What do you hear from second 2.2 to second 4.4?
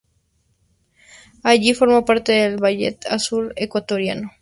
del Ballet Azul ecuatoriano.